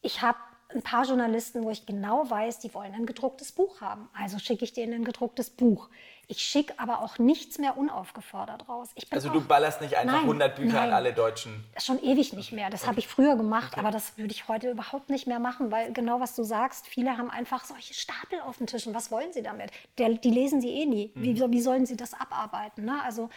Ich 0.01 0.22
habe 0.22 0.39
ein 0.74 0.81
paar 0.81 1.05
Journalisten, 1.05 1.63
wo 1.63 1.69
ich 1.69 1.86
genau 1.86 2.29
weiß, 2.29 2.59
die 2.59 2.74
wollen 2.74 2.93
ein 2.93 3.05
gedrucktes 3.05 3.53
Buch 3.53 3.79
haben. 3.79 4.09
Also 4.13 4.38
schicke 4.38 4.65
ich 4.65 4.74
denen 4.74 4.93
ein 4.93 5.05
gedrucktes 5.05 5.50
Buch. 5.50 5.89
Ich 6.27 6.39
schicke 6.39 6.74
aber 6.77 7.01
auch 7.01 7.19
nichts 7.19 7.57
mehr 7.57 7.77
unaufgefordert 7.77 8.67
raus. 8.67 8.89
also 9.12 9.29
du 9.29 9.39
ballerst 9.39 9.79
nicht 9.79 9.95
einfach 9.95 10.15
nein, 10.15 10.24
100 10.24 10.55
Bücher 10.57 10.74
nein, 10.74 10.89
an 10.89 10.93
alle 10.93 11.13
Deutschen? 11.13 11.63
Schon 11.77 12.03
ewig 12.03 12.33
nicht 12.33 12.51
mehr. 12.51 12.69
Das 12.69 12.81
okay. 12.81 12.89
habe 12.89 13.00
ich 13.00 13.07
früher 13.07 13.38
gemacht, 13.38 13.74
okay. 13.74 13.79
aber 13.79 13.91
das 13.91 14.17
würde 14.17 14.31
ich 14.31 14.50
heute 14.50 14.69
überhaupt 14.69 15.09
nicht 15.09 15.25
mehr 15.25 15.39
machen, 15.39 15.71
weil 15.71 15.93
genau 15.93 16.19
was 16.19 16.36
du 16.36 16.43
sagst, 16.43 16.86
viele 16.86 17.17
haben 17.17 17.29
einfach 17.29 17.63
solche 17.63 17.93
Stapel 17.93 18.41
auf 18.41 18.57
dem 18.57 18.67
Tisch. 18.67 18.86
Und 18.88 18.93
was 18.93 19.09
wollen 19.09 19.31
sie 19.31 19.41
damit? 19.41 19.71
Der, 19.97 20.09
die 20.09 20.31
lesen 20.31 20.59
sie 20.59 20.69
eh 20.69 20.86
nie. 20.86 21.12
Mhm. 21.15 21.24
Wie, 21.24 21.51
wie 21.51 21.62
sollen 21.62 21.86
sie 21.86 21.95
das 21.95 22.13
abarbeiten? 22.13 22.83
Ne? 22.83 23.01
Also 23.03 23.29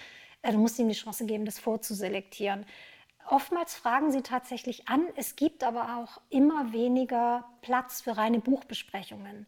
äh, 0.42 0.50
du 0.50 0.58
musst 0.58 0.76
ihnen 0.80 0.88
die 0.88 0.96
Chance 0.96 1.26
geben, 1.26 1.44
das 1.44 1.60
vorzuselektieren. 1.60 2.66
Oftmals 3.28 3.74
fragen 3.74 4.10
sie 4.10 4.22
tatsächlich 4.22 4.88
an. 4.88 5.06
Es 5.16 5.36
gibt 5.36 5.62
aber 5.62 5.96
auch 5.96 6.20
immer 6.30 6.72
weniger 6.72 7.44
Platz 7.62 8.00
für 8.00 8.16
reine 8.16 8.40
Buchbesprechungen 8.40 9.46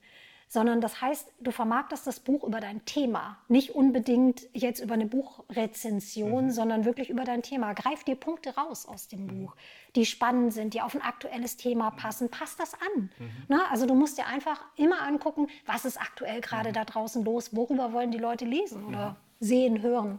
sondern 0.53 0.83
das 0.83 1.01
heißt, 1.01 1.33
du 1.41 1.51
vermarktest 1.51 2.07
das 2.07 2.21
Buch 2.21 2.45
über 2.45 2.61
dein 2.61 2.85
Thema, 2.85 3.39
nicht 3.49 3.71
unbedingt 3.71 4.47
jetzt 4.53 4.81
über 4.81 4.93
eine 4.93 5.07
Buchrezension, 5.07 6.45
mhm. 6.45 6.51
sondern 6.51 6.85
wirklich 6.85 7.09
über 7.09 7.25
dein 7.25 7.41
Thema. 7.43 7.73
Greif 7.73 8.05
dir 8.05 8.17
Punkte 8.17 8.55
raus 8.55 8.85
aus 8.85 9.09
dem 9.09 9.25
mhm. 9.25 9.29
Buch, 9.29 9.57
die 9.97 10.05
spannend 10.05 10.53
sind, 10.53 10.75
die 10.75 10.83
auf 10.83 10.95
ein 10.95 11.01
aktuelles 11.01 11.57
Thema 11.57 11.91
passen. 11.93 12.29
Pass 12.29 12.55
das 12.57 12.75
an. 12.75 13.09
Mhm. 13.19 13.31
Na, 13.49 13.71
also 13.71 13.87
du 13.87 13.95
musst 13.95 14.19
dir 14.19 14.27
einfach 14.27 14.63
immer 14.77 15.01
angucken, 15.01 15.47
was 15.65 15.87
ist 15.87 15.99
aktuell 15.99 16.43
gerade 16.43 16.69
mhm. 16.69 16.75
da 16.75 16.85
draußen 16.85 17.25
los, 17.25 17.57
worüber 17.57 17.95
wollen 17.95 18.11
die 18.11 18.19
Leute 18.19 18.45
lesen 18.45 18.85
oder 18.85 19.17
sehen, 19.41 19.81
hören. 19.81 20.19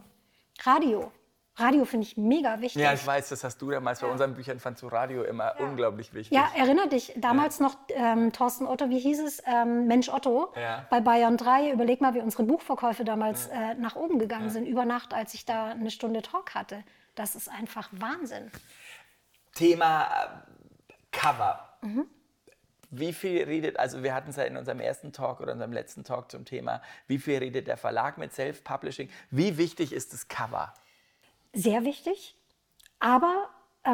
Radio, 0.64 1.12
Radio 1.56 1.84
finde 1.84 2.06
ich 2.06 2.16
mega 2.16 2.60
wichtig. 2.60 2.82
Ja, 2.82 2.92
ich 2.92 3.06
weiß, 3.06 3.28
das 3.28 3.44
hast 3.44 3.62
du 3.62 3.70
damals 3.70 4.00
ja. 4.00 4.06
bei 4.06 4.12
unseren 4.12 4.34
Büchern, 4.34 4.58
fandst 4.58 4.82
du 4.82 4.88
Radio 4.88 5.22
immer 5.22 5.54
ja. 5.56 5.64
unglaublich 5.64 6.12
wichtig. 6.12 6.36
Ja, 6.36 6.50
erinnere 6.56 6.88
dich, 6.88 7.12
damals 7.16 7.60
ja. 7.60 7.66
noch 7.66 7.76
ähm, 7.90 8.32
Thorsten 8.32 8.66
Otto, 8.66 8.90
wie 8.90 8.98
hieß 8.98 9.20
es? 9.20 9.40
Ähm, 9.46 9.86
Mensch 9.86 10.08
Otto 10.08 10.52
bei 10.90 11.00
Bayern 11.00 11.36
3. 11.36 11.70
Überleg 11.70 12.00
mal, 12.00 12.14
wie 12.14 12.20
unsere 12.20 12.42
Buchverkäufe 12.42 13.04
damals 13.04 13.46
äh, 13.46 13.74
nach 13.74 13.94
oben 13.94 14.18
gegangen 14.18 14.50
sind, 14.50 14.66
über 14.66 14.84
Nacht, 14.84 15.14
als 15.14 15.34
ich 15.34 15.44
da 15.44 15.66
eine 15.66 15.92
Stunde 15.92 16.22
Talk 16.22 16.54
hatte. 16.56 16.82
Das 17.14 17.36
ist 17.36 17.48
einfach 17.48 17.88
Wahnsinn. 17.92 18.50
Thema 19.54 20.06
äh, 20.06 20.92
Cover. 21.12 21.68
Mhm. 21.82 22.06
Wie 22.90 23.12
viel 23.12 23.42
redet, 23.44 23.78
also 23.78 24.02
wir 24.02 24.14
hatten 24.14 24.30
es 24.30 24.36
ja 24.36 24.44
in 24.44 24.56
unserem 24.56 24.80
ersten 24.80 25.12
Talk 25.12 25.40
oder 25.40 25.52
unserem 25.52 25.72
letzten 25.72 26.04
Talk 26.04 26.30
zum 26.30 26.44
Thema, 26.44 26.82
wie 27.06 27.18
viel 27.18 27.38
redet 27.38 27.66
der 27.68 27.76
Verlag 27.76 28.18
mit 28.18 28.32
Self-Publishing? 28.32 29.08
Wie 29.30 29.56
wichtig 29.56 29.92
ist 29.92 30.12
das 30.12 30.28
Cover? 30.28 30.74
Sehr 31.54 31.84
wichtig. 31.84 32.36
Aber 32.98 33.48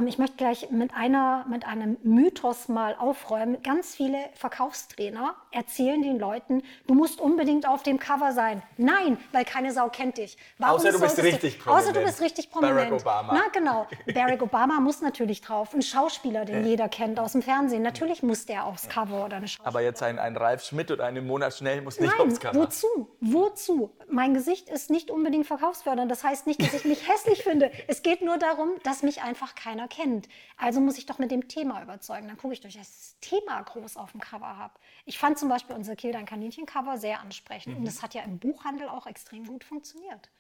ich 0.07 0.19
möchte 0.19 0.37
gleich 0.37 0.71
mit, 0.71 0.95
einer, 0.95 1.45
mit 1.49 1.67
einem 1.67 1.97
Mythos 2.03 2.69
mal 2.69 2.95
aufräumen. 2.95 3.61
Ganz 3.63 3.95
viele 3.95 4.19
Verkaufstrainer 4.35 5.35
erzählen 5.51 6.01
den 6.01 6.19
Leuten, 6.19 6.63
du 6.87 6.95
musst 6.95 7.21
unbedingt 7.21 7.67
auf 7.67 7.83
dem 7.83 7.99
Cover 7.99 8.33
sein. 8.33 8.63
Nein, 8.77 9.19
weil 9.33 9.45
keine 9.45 9.73
Sau 9.73 9.89
kennt 9.89 10.19
dich. 10.19 10.37
Warum 10.59 10.77
außer 10.77 10.93
du 10.93 11.01
bist 11.01 11.21
richtig 11.21 11.59
du, 11.59 11.65
prominent. 11.65 11.89
Außer 11.89 11.93
du 12.01 12.07
bist 12.07 12.21
richtig 12.21 12.51
prominent. 12.51 12.77
Barack 12.77 13.01
Obama. 13.01 13.33
Na 13.35 13.43
genau, 13.53 13.87
Barack 14.15 14.43
Obama 14.43 14.79
muss 14.79 15.03
natürlich 15.03 15.41
drauf. 15.41 15.75
Ein 15.75 15.83
Schauspieler, 15.83 16.45
den 16.45 16.65
jeder 16.65 16.89
kennt 16.89 17.19
aus 17.19 17.33
dem 17.33 17.43
Fernsehen. 17.43 17.83
Natürlich 17.83 18.23
muss 18.23 18.47
der 18.47 18.67
aufs 18.67 18.89
Cover 18.89 19.25
oder 19.25 19.39
eine 19.39 19.49
Schauspieler. 19.49 19.69
Aber 19.69 19.81
jetzt 19.81 20.03
ein, 20.05 20.19
ein 20.21 20.37
Ralf 20.37 20.63
Schmidt 20.65 20.93
oder 20.93 21.07
eine 21.07 21.21
Mona 21.21 21.51
Schnell 21.51 21.83
muss 21.83 21.99
nicht 21.99 22.17
Nein, 22.17 22.29
aufs 22.29 22.39
Cover. 22.39 22.55
wozu? 22.61 23.09
Wozu? 23.21 23.91
Mein 24.09 24.35
Gesicht 24.35 24.69
ist 24.69 24.91
nicht 24.91 25.11
unbedingt 25.11 25.47
verkaufsfördernd. 25.47 26.11
Das 26.11 26.23
heißt 26.23 26.47
nicht, 26.47 26.63
dass 26.63 26.75
ich 26.75 26.85
mich 26.85 27.09
hässlich 27.13 27.43
finde. 27.43 27.73
Es 27.89 28.03
geht 28.03 28.23
nur 28.23 28.39
darum, 28.39 28.71
dass 28.85 29.03
mich 29.03 29.23
einfach 29.23 29.55
keiner 29.57 29.80
kennt. 29.89 30.29
Also 30.57 30.81
muss 30.81 30.99
ich 30.99 31.07
doch 31.07 31.19
mit 31.19 31.31
dem 31.31 31.49
Thema 31.49 31.83
überzeugen. 31.83 32.29
Dann 32.29 32.37
gucke 32.37 32.55
ich, 32.55 32.61
dass 32.61 32.71
ich 32.71 32.79
das 32.79 33.17
Thema 33.21 33.63
groß 33.63 33.97
auf 33.97 34.13
dem 34.13 34.21
Cover 34.21 34.57
habe. 34.57 34.75
Ich 35.05 35.19
fand 35.19 35.39
zum 35.39 35.49
Beispiel 35.49 35.77
unser 35.77 35.97
Kill 35.97 36.13
dein 36.13 36.27
Kaninchen-Cover 36.27 36.99
sehr 36.99 37.21
ansprechend. 37.21 37.75
Mhm. 37.75 37.81
Und 37.81 37.87
das 37.87 38.03
hat 38.03 38.15
ja 38.15 38.23
im 38.23 38.39
Buchhandel 38.39 38.89
auch 38.89 39.07
extrem 39.07 39.45
gut 39.45 39.65
funktioniert. 39.65 40.31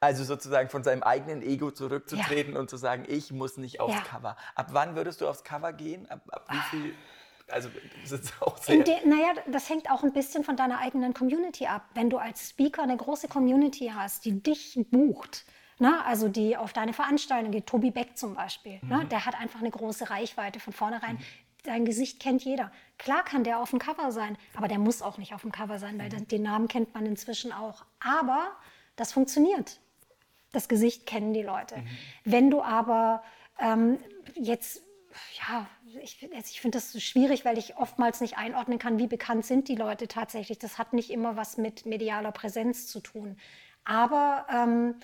Also 0.00 0.24
sozusagen 0.24 0.68
von 0.68 0.84
seinem 0.84 1.02
eigenen 1.02 1.42
Ego 1.42 1.70
zurückzutreten 1.70 2.54
ja. 2.54 2.60
und 2.60 2.68
zu 2.68 2.76
sagen, 2.76 3.04
ich 3.08 3.32
muss 3.32 3.56
nicht 3.56 3.80
aufs 3.80 3.94
ja. 3.94 4.00
Cover. 4.00 4.36
Ab 4.54 4.68
wann 4.72 4.96
würdest 4.96 5.20
du 5.20 5.28
aufs 5.28 5.44
Cover 5.44 5.72
gehen? 5.72 6.08
Ab, 6.10 6.22
ab 6.30 6.46
wie 6.50 6.76
viel? 6.76 6.94
Also 7.48 7.68
das 8.02 8.12
ist 8.12 8.42
auch 8.42 8.56
sehr. 8.58 8.78
naja, 9.04 9.34
das 9.46 9.68
hängt 9.68 9.90
auch 9.90 10.02
ein 10.02 10.12
bisschen 10.12 10.44
von 10.44 10.56
deiner 10.56 10.78
eigenen 10.78 11.14
Community 11.14 11.66
ab. 11.66 11.88
Wenn 11.94 12.10
du 12.10 12.18
als 12.18 12.50
Speaker 12.50 12.82
eine 12.82 12.96
große 12.96 13.28
Community 13.28 13.92
hast, 13.94 14.24
die 14.24 14.42
dich 14.42 14.78
bucht, 14.90 15.44
Ne? 15.78 16.04
Also 16.04 16.28
die 16.28 16.56
auf 16.56 16.72
deine 16.72 16.92
Veranstaltung 16.92 17.50
geht, 17.50 17.66
Tobi 17.66 17.90
Beck 17.90 18.16
zum 18.16 18.34
Beispiel, 18.34 18.74
ne? 18.74 18.80
mhm. 18.82 18.90
ne? 18.90 19.04
der 19.06 19.26
hat 19.26 19.38
einfach 19.38 19.60
eine 19.60 19.70
große 19.70 20.10
Reichweite 20.10 20.60
von 20.60 20.72
vornherein. 20.72 21.16
Mhm. 21.16 21.22
Dein 21.64 21.84
Gesicht 21.86 22.20
kennt 22.20 22.44
jeder. 22.44 22.70
Klar 22.98 23.24
kann 23.24 23.42
der 23.42 23.58
auf 23.58 23.70
dem 23.70 23.78
Cover 23.78 24.12
sein, 24.12 24.36
aber 24.54 24.68
der 24.68 24.78
muss 24.78 25.00
auch 25.00 25.16
nicht 25.16 25.34
auf 25.34 25.40
dem 25.40 25.52
Cover 25.52 25.78
sein, 25.78 25.98
weil 25.98 26.10
mhm. 26.10 26.28
den 26.28 26.42
Namen 26.42 26.68
kennt 26.68 26.94
man 26.94 27.06
inzwischen 27.06 27.52
auch. 27.52 27.84
Aber 28.00 28.52
das 28.96 29.12
funktioniert. 29.12 29.80
Das 30.52 30.68
Gesicht 30.68 31.06
kennen 31.06 31.32
die 31.32 31.42
Leute. 31.42 31.78
Mhm. 31.78 31.88
Wenn 32.24 32.50
du 32.50 32.62
aber 32.62 33.22
ähm, 33.58 33.98
jetzt, 34.34 34.82
ja, 35.38 35.66
ich, 36.02 36.22
ich 36.22 36.60
finde 36.60 36.76
das 36.76 36.92
so 36.92 37.00
schwierig, 37.00 37.44
weil 37.44 37.58
ich 37.58 37.76
oftmals 37.76 38.20
nicht 38.20 38.36
einordnen 38.36 38.78
kann, 38.78 38.98
wie 38.98 39.06
bekannt 39.06 39.44
sind 39.44 39.68
die 39.68 39.76
Leute 39.76 40.06
tatsächlich. 40.06 40.58
Das 40.58 40.78
hat 40.78 40.92
nicht 40.92 41.10
immer 41.10 41.36
was 41.36 41.56
mit 41.56 41.86
medialer 41.86 42.32
Präsenz 42.32 42.86
zu 42.86 43.00
tun. 43.00 43.36
Aber 43.84 44.46
ähm, 44.50 44.96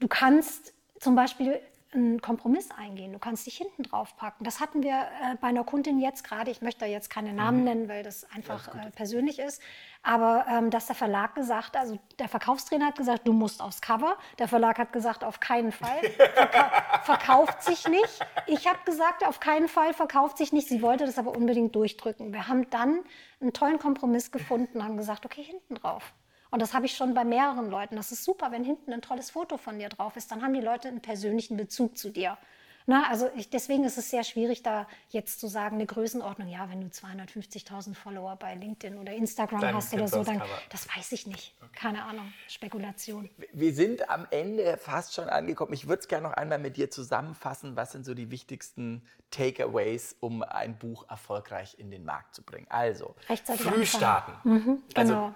Du 0.00 0.08
kannst 0.08 0.74
zum 0.98 1.14
Beispiel 1.14 1.60
einen 1.94 2.20
Kompromiss 2.20 2.70
eingehen. 2.70 3.12
Du 3.12 3.18
kannst 3.18 3.46
dich 3.46 3.56
hinten 3.56 3.84
drauf 3.84 4.16
packen. 4.16 4.44
Das 4.44 4.60
hatten 4.60 4.82
wir 4.82 4.92
äh, 4.92 5.36
bei 5.40 5.48
einer 5.48 5.64
Kundin 5.64 6.00
jetzt 6.00 6.24
gerade. 6.24 6.50
Ich 6.50 6.60
möchte 6.60 6.80
da 6.80 6.86
jetzt 6.86 7.08
keine 7.08 7.32
Namen 7.32 7.58
mhm. 7.58 7.64
nennen, 7.64 7.88
weil 7.88 8.02
das 8.02 8.28
einfach 8.32 8.74
äh, 8.74 8.90
persönlich 8.90 9.38
ist. 9.38 9.62
Aber 10.02 10.46
ähm, 10.50 10.70
dass 10.70 10.86
der 10.86 10.96
Verlag 10.96 11.34
gesagt, 11.34 11.76
also 11.76 11.98
der 12.18 12.28
Verkaufstrainer 12.28 12.86
hat 12.86 12.96
gesagt, 12.96 13.26
du 13.26 13.32
musst 13.32 13.62
aufs 13.62 13.80
Cover. 13.80 14.16
Der 14.38 14.48
Verlag 14.48 14.78
hat 14.78 14.92
gesagt, 14.92 15.24
auf 15.24 15.40
keinen 15.40 15.72
Fall. 15.72 16.02
Verka 16.34 16.70
verkauft 17.04 17.62
sich 17.62 17.88
nicht. 17.88 18.20
Ich 18.46 18.66
habe 18.66 18.78
gesagt, 18.84 19.26
auf 19.26 19.40
keinen 19.40 19.68
Fall 19.68 19.94
verkauft 19.94 20.38
sich 20.38 20.52
nicht. 20.52 20.68
Sie 20.68 20.82
wollte 20.82 21.06
das 21.06 21.18
aber 21.18 21.36
unbedingt 21.36 21.74
durchdrücken. 21.74 22.32
Wir 22.32 22.48
haben 22.48 22.68
dann 22.70 23.00
einen 23.40 23.52
tollen 23.52 23.78
Kompromiss 23.78 24.32
gefunden 24.32 24.78
und 24.78 24.84
haben 24.84 24.96
gesagt, 24.96 25.24
okay, 25.24 25.42
hinten 25.42 25.76
drauf. 25.76 26.12
Und 26.54 26.62
das 26.62 26.72
habe 26.72 26.86
ich 26.86 26.96
schon 26.96 27.14
bei 27.14 27.24
mehreren 27.24 27.68
Leuten. 27.68 27.96
Das 27.96 28.12
ist 28.12 28.22
super, 28.22 28.52
wenn 28.52 28.62
hinten 28.62 28.92
ein 28.92 29.02
tolles 29.02 29.32
Foto 29.32 29.56
von 29.56 29.80
dir 29.80 29.88
drauf 29.88 30.14
ist. 30.14 30.30
Dann 30.30 30.40
haben 30.40 30.54
die 30.54 30.60
Leute 30.60 30.86
einen 30.86 31.00
persönlichen 31.00 31.56
Bezug 31.56 31.98
zu 31.98 32.10
dir. 32.10 32.38
Na, 32.86 33.08
also 33.08 33.30
ich, 33.34 33.48
deswegen 33.48 33.84
ist 33.84 33.96
es 33.96 34.10
sehr 34.10 34.24
schwierig, 34.24 34.62
da 34.62 34.86
jetzt 35.08 35.40
zu 35.40 35.46
sagen, 35.48 35.76
eine 35.76 35.86
Größenordnung, 35.86 36.48
ja, 36.48 36.68
wenn 36.70 36.82
du 36.82 36.88
250.000 36.88 37.94
Follower 37.94 38.36
bei 38.36 38.54
LinkedIn 38.54 38.98
oder 38.98 39.12
Instagram 39.14 39.62
dann 39.62 39.74
hast 39.74 39.94
oder 39.94 40.06
so, 40.06 40.22
dann, 40.22 40.42
das 40.68 40.86
weiß 40.94 41.12
ich 41.12 41.26
nicht. 41.26 41.54
Okay. 41.60 41.70
Keine 41.72 42.04
Ahnung, 42.04 42.30
Spekulation. 42.46 43.30
Wir 43.52 43.72
sind 43.72 44.10
am 44.10 44.26
Ende 44.30 44.76
fast 44.76 45.14
schon 45.14 45.30
angekommen. 45.30 45.72
Ich 45.72 45.88
würde 45.88 46.00
es 46.00 46.08
gerne 46.08 46.28
noch 46.28 46.34
einmal 46.34 46.58
mit 46.58 46.76
dir 46.76 46.90
zusammenfassen. 46.90 47.74
Was 47.74 47.92
sind 47.92 48.04
so 48.04 48.12
die 48.12 48.30
wichtigsten 48.30 49.02
Takeaways, 49.30 50.16
um 50.20 50.42
ein 50.42 50.78
Buch 50.78 51.08
erfolgreich 51.08 51.76
in 51.78 51.90
den 51.90 52.04
Markt 52.04 52.34
zu 52.34 52.42
bringen? 52.42 52.66
Also, 52.68 53.16
Rechtzeitig 53.30 53.62
früh 53.62 53.86
starten. 53.86 54.48
Mhm, 54.48 54.82
also, 54.94 55.12
genau. 55.14 55.24
Also 55.24 55.34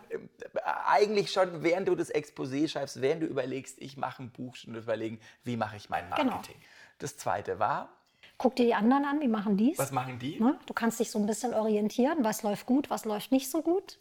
eigentlich 0.88 1.30
schon, 1.30 1.62
während 1.62 1.88
du 1.88 1.94
das 1.94 2.12
Exposé 2.12 2.68
schreibst, 2.68 3.00
während 3.00 3.22
du 3.22 3.26
überlegst, 3.26 3.80
ich 3.80 3.96
mache 3.96 4.22
ein 4.22 4.30
Buch, 4.30 4.56
schon 4.56 4.74
überlegen, 4.74 5.20
wie 5.44 5.56
mache 5.56 5.76
ich 5.76 5.88
mein 5.88 6.04
genau. 6.10 6.32
Marketing. 6.32 6.56
Genau. 6.56 6.68
Das 6.98 7.16
zweite 7.16 7.58
war. 7.58 7.90
Guck 8.38 8.56
dir 8.56 8.66
die 8.66 8.74
anderen 8.74 9.04
an, 9.04 9.20
wie 9.20 9.28
machen 9.28 9.56
die 9.56 9.74
Was 9.76 9.90
machen 9.90 10.18
die? 10.18 10.40
Ne? 10.40 10.58
Du 10.66 10.74
kannst 10.74 11.00
dich 11.00 11.10
so 11.10 11.18
ein 11.18 11.26
bisschen 11.26 11.54
orientieren, 11.54 12.18
was 12.22 12.42
läuft 12.42 12.66
gut, 12.66 12.88
was 12.88 13.04
läuft 13.04 13.32
nicht 13.32 13.50
so 13.50 13.62
gut. 13.62 13.98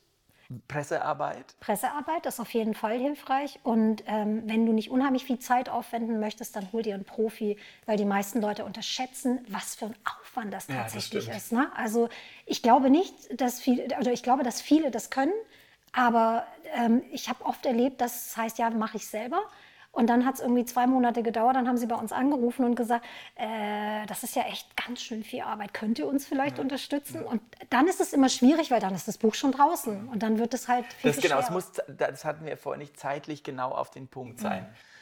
Pressearbeit? 0.67 1.55
Pressearbeit 1.59 2.25
ist 2.25 2.39
auf 2.39 2.53
jeden 2.53 2.73
Fall 2.73 2.97
hilfreich. 2.97 3.59
Und 3.63 4.03
ähm, 4.07 4.43
wenn 4.45 4.65
du 4.65 4.71
nicht 4.71 4.89
unheimlich 4.89 5.25
viel 5.25 5.39
Zeit 5.39 5.67
aufwenden 5.67 6.19
möchtest, 6.19 6.55
dann 6.55 6.71
hol 6.71 6.83
dir 6.83 6.93
einen 6.93 7.03
Profi, 7.03 7.57
weil 7.85 7.97
die 7.97 8.05
meisten 8.05 8.39
Leute 8.41 8.63
unterschätzen, 8.63 9.45
was 9.49 9.75
für 9.75 9.87
ein 9.87 9.95
Aufwand 10.21 10.53
das 10.53 10.67
tatsächlich 10.67 11.25
ja, 11.25 11.33
das 11.33 11.43
ist. 11.43 11.51
Ne? 11.51 11.69
Also 11.75 12.07
ich 12.45 12.61
glaube 12.61 12.89
nicht, 12.89 13.13
dass 13.41 13.59
viele, 13.59 13.85
oder 13.99 14.13
ich 14.13 14.23
glaube, 14.23 14.43
dass 14.43 14.61
viele 14.61 14.89
das 14.89 15.09
können. 15.09 15.33
Aber 15.97 16.45
ähm, 16.75 17.01
ich 17.11 17.27
habe 17.27 17.43
oft 17.43 17.65
erlebt, 17.65 18.01
dass 18.01 18.27
es 18.27 18.37
heißt, 18.37 18.59
ja, 18.59 18.69
mache 18.69 18.97
ich 18.97 19.07
selber. 19.07 19.41
Und 19.91 20.11
dann 20.11 20.27
hat 20.27 20.35
es 20.35 20.41
irgendwie 20.41 20.63
zwei 20.63 20.85
Monate 20.85 21.23
gedauert, 21.23 21.55
dann 21.55 21.67
haben 21.67 21.77
sie 21.77 21.87
bei 21.87 21.95
uns 21.95 22.11
angerufen 22.11 22.65
und 22.65 22.75
gesagt, 22.75 23.03
äh, 23.33 24.05
das 24.05 24.21
ist 24.21 24.35
ja 24.35 24.43
echt 24.43 24.77
ganz 24.77 25.01
schön 25.01 25.23
viel 25.23 25.41
Arbeit, 25.41 25.73
könnt 25.73 25.97
ihr 25.97 26.05
uns 26.07 26.27
vielleicht 26.27 26.57
ja. 26.57 26.63
unterstützen? 26.63 27.23
Und 27.23 27.41
dann 27.71 27.87
ist 27.87 27.99
es 27.99 28.13
immer 28.13 28.29
schwierig, 28.29 28.69
weil 28.69 28.79
dann 28.79 28.93
ist 28.93 29.07
das 29.07 29.17
Buch 29.17 29.33
schon 29.33 29.53
draußen 29.53 30.07
und 30.09 30.21
dann 30.21 30.37
wird 30.37 30.53
es 30.53 30.67
halt 30.67 30.85
viel, 30.85 31.09
das 31.09 31.19
viel 31.19 31.29
genau, 31.29 31.41
es 31.41 31.49
muss, 31.49 31.71
Das 31.87 32.25
hatten 32.25 32.45
wir 32.45 32.57
vorhin 32.57 32.81
nicht 32.81 32.99
zeitlich 32.99 33.41
genau 33.41 33.71
auf 33.71 33.89
den 33.89 34.07
Punkt 34.07 34.39
sein. 34.39 34.63
Mhm 34.63 34.96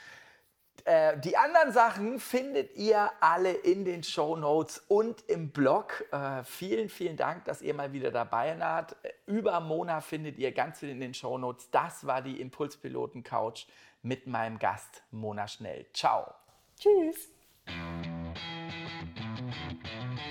die 1.18 1.36
anderen 1.36 1.72
Sachen 1.72 2.20
findet 2.20 2.75
ihr 2.75 3.12
alle 3.20 3.51
in 3.51 3.86
den 3.86 4.04
Show 4.04 4.36
Notes 4.36 4.84
und 4.88 5.24
im 5.27 5.50
Blog. 5.50 6.06
Äh, 6.12 6.44
vielen, 6.44 6.89
vielen 6.89 7.18
Dank, 7.18 7.46
dass 7.46 7.63
ihr 7.63 7.74
mal 7.74 7.92
wieder 7.92 8.12
dabei 8.12 8.60
wart. 8.60 8.96
Über 9.25 9.60
Mona 9.62 10.00
findet 10.01 10.38
ihr 10.38 10.51
ganz 10.51 10.80
viel 10.80 10.89
in 10.89 11.00
den 11.00 11.15
Show 11.15 11.39
Notes. 11.39 11.72
Das 11.72 12.06
war 12.06 12.22
die 12.22 12.39
Impulspiloten 12.39 13.24
Couch 13.24 13.65
mit 14.04 14.27
meinem 14.27 14.60
Gast 14.60 15.01
Mona 15.10 15.48
Schnell. 15.48 15.88
Ciao. 15.94 16.32
Tschüss. 16.80 17.32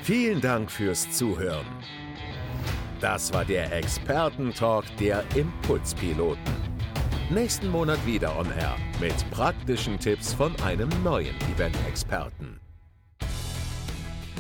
Vielen 0.03 0.41
Dank 0.41 0.71
fürs 0.71 1.11
Zuhören. 1.11 1.67
Das 3.01 3.33
war 3.33 3.45
der 3.45 3.73
Expertentalk 3.73 4.85
der 4.99 5.25
Impulspiloten. 5.35 6.64
Nächsten 7.31 7.71
Monat 7.71 8.05
wieder 8.05 8.39
on 8.39 8.47
Air 8.51 8.77
mit 9.01 9.15
praktischen 9.31 9.99
Tipps 9.99 10.35
von 10.35 10.55
einem 10.61 10.91
neuen 11.03 11.35
Event-Experten. 11.55 12.61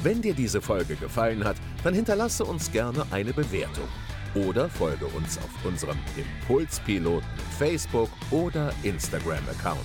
Wenn 0.02 0.20
dir 0.20 0.34
diese 0.34 0.60
Folge 0.60 0.94
gefallen 0.96 1.44
hat, 1.44 1.56
dann 1.82 1.94
hinterlasse 1.94 2.44
uns 2.44 2.70
gerne 2.70 3.06
eine 3.10 3.32
Bewertung 3.32 3.88
oder 4.34 4.68
folge 4.68 5.06
uns 5.06 5.38
auf 5.38 5.64
unserem 5.64 5.96
Impulspiloten 6.14 7.26
Facebook 7.58 8.10
oder 8.30 8.70
Instagram-Account. 8.82 9.80